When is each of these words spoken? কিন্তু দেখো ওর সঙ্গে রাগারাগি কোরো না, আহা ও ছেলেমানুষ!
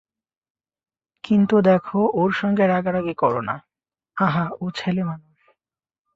কিন্তু 1.23 1.55
দেখো 1.61 1.99
ওর 2.13 2.31
সঙ্গে 2.31 2.63
রাগারাগি 2.67 3.13
কোরো 3.13 3.41
না, 3.41 3.55
আহা 4.17 4.45
ও 4.59 4.65
ছেলেমানুষ! 4.71 5.39